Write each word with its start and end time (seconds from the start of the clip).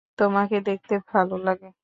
তোমাকে 0.19 0.57
দেখতে 0.67 0.95
ভাল 1.07 1.29
লাগে। 1.45 1.71